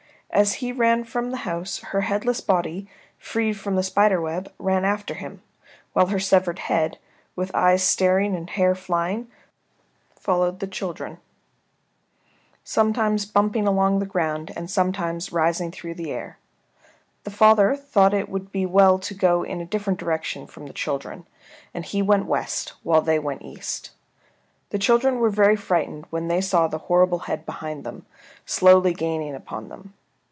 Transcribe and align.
As 0.33 0.53
he 0.55 0.71
ran 0.71 1.03
from 1.03 1.29
the 1.31 1.39
house 1.43 1.79
her 1.79 2.01
headless 2.01 2.39
body, 2.39 2.87
freed 3.19 3.59
from 3.59 3.75
the 3.75 3.83
spider 3.83 4.21
web, 4.21 4.49
ran 4.59 4.85
after 4.85 5.13
him, 5.15 5.41
while 5.91 6.05
her 6.07 6.21
severed 6.21 6.57
head, 6.59 6.97
with 7.35 7.53
eyes 7.53 7.83
staring 7.83 8.33
and 8.33 8.49
hair 8.51 8.73
flying, 8.73 9.29
followed 10.15 10.61
the 10.61 10.67
children, 10.67 11.17
sometimes 12.63 13.25
bumping 13.25 13.67
along 13.67 13.99
the 13.99 14.05
ground 14.05 14.53
and 14.55 14.71
sometimes 14.71 15.33
rising 15.33 15.69
through 15.69 15.95
the 15.95 16.13
air. 16.13 16.37
The 17.25 17.29
father 17.29 17.75
thought 17.75 18.13
it 18.13 18.29
would 18.29 18.53
be 18.53 18.65
well 18.65 18.99
to 18.99 19.13
go 19.13 19.43
in 19.43 19.59
a 19.59 19.65
different 19.65 19.99
direction 19.99 20.47
from 20.47 20.65
the 20.65 20.73
children, 20.73 21.27
and 21.73 21.83
he 21.83 22.01
went 22.01 22.25
west, 22.25 22.71
while 22.83 23.01
they 23.01 23.19
went 23.19 23.41
east. 23.41 23.91
The 24.69 24.79
children 24.79 25.19
were 25.19 25.29
very 25.29 25.57
frightened 25.57 26.05
when 26.09 26.29
they 26.29 26.39
saw 26.39 26.69
the 26.69 26.77
horrible 26.87 27.19
head 27.19 27.45
behind 27.45 27.83
them, 27.83 28.05
slowly 28.45 28.93
gaining 28.93 29.35
upon 29.35 29.67
them. 29.67 29.93